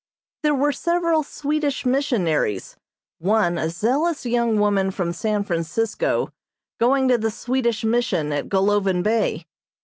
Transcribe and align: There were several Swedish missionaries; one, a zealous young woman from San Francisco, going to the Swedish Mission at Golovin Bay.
There 0.41 0.55
were 0.55 0.71
several 0.71 1.21
Swedish 1.21 1.85
missionaries; 1.85 2.75
one, 3.19 3.59
a 3.59 3.69
zealous 3.69 4.25
young 4.25 4.59
woman 4.59 4.89
from 4.89 5.13
San 5.13 5.43
Francisco, 5.43 6.33
going 6.79 7.07
to 7.09 7.19
the 7.19 7.29
Swedish 7.29 7.83
Mission 7.83 8.31
at 8.33 8.49
Golovin 8.49 9.03
Bay. 9.03 9.45